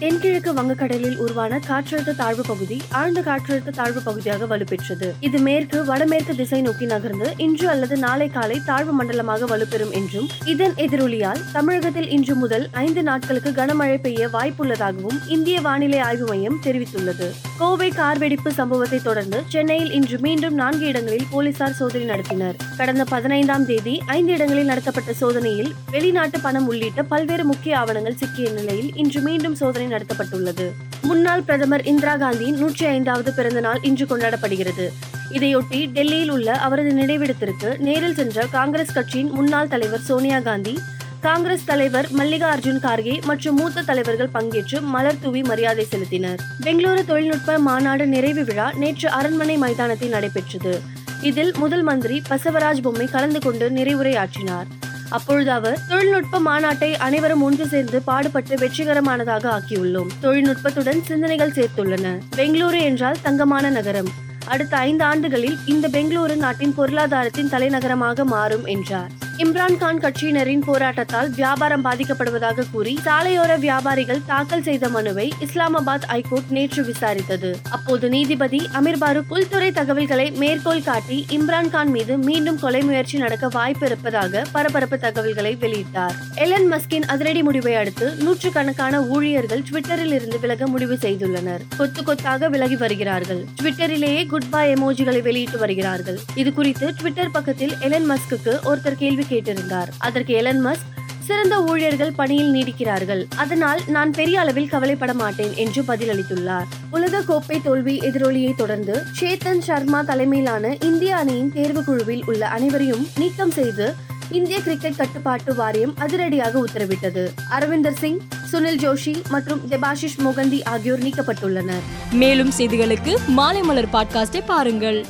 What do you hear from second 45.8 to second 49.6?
செலுத்தினர். பெங்களூரு தொழில்நுட்ப மாநாடு நிறைவு விழா நேற்று அரண்மனை